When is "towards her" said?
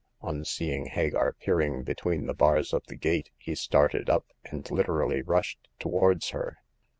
5.77-6.57